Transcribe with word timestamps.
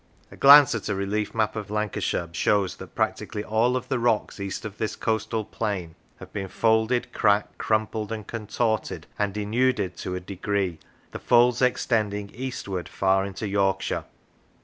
A 0.31 0.35
glance 0.35 0.73
at 0.73 0.89
a 0.89 0.95
relief 0.95 1.35
map 1.35 1.55
of 1.55 1.69
Lancashire 1.69 2.29
shows 2.31 2.77
that 2.77 2.95
practically 2.95 3.43
all 3.43 3.75
of 3.77 3.87
the 3.87 3.99
rocks 3.99 4.39
east 4.39 4.65
of 4.65 4.79
this 4.79 4.95
coastal 4.95 5.45
plain 5.45 5.93
have 6.17 6.33
been 6.33 6.47
folded, 6.47 7.13
cracked, 7.13 7.59
crumpled, 7.59 8.11
and 8.11 8.25
contorted 8.25 9.05
and 9.19 9.31
denuded 9.31 9.95
to 9.97 10.15
a 10.15 10.19
degree, 10.19 10.79
the 11.11 11.19
folds 11.19 11.61
extending 11.61 12.31
eastward 12.31 12.89
far 12.89 13.23
into 13.23 13.47
Yorkshire. 13.47 14.05